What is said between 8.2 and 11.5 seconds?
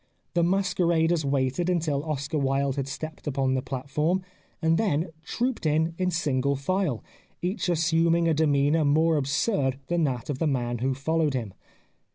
a demeanour more absurd than that of the man who followed